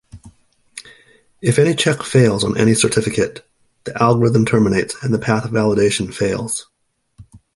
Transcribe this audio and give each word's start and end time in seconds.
If 1.43 1.59
any 1.59 1.75
check 1.75 2.01
fails 2.01 2.43
on 2.43 2.57
any 2.57 2.73
certificate, 2.73 3.47
the 3.83 4.01
algorithm 4.01 4.47
terminates 4.47 4.95
and 5.03 5.21
path 5.21 5.43
validation 5.51 6.11
fails. 6.11 6.65